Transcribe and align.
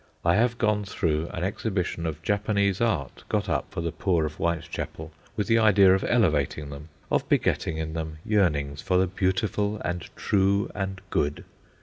I 0.25 0.33
have 0.33 0.57
gone 0.57 0.83
through 0.83 1.27
an 1.27 1.43
exhibition 1.43 2.07
of 2.07 2.23
Japanese 2.23 2.81
art, 2.81 3.23
got 3.29 3.47
up 3.47 3.69
for 3.71 3.81
the 3.81 3.91
poor 3.91 4.25
of 4.25 4.33
Whitechapel 4.37 5.11
with 5.37 5.45
the 5.45 5.59
idea 5.59 5.93
of 5.93 6.03
elevating 6.07 6.71
them, 6.71 6.89
of 7.11 7.29
begetting 7.29 7.77
in 7.77 7.93
them 7.93 8.17
yearnings 8.25 8.81
for 8.81 8.97
the 8.97 9.05
Beautiful 9.05 9.79
and 9.85 10.09
True 10.15 10.71
and 10.73 11.01
Good. 11.11 11.43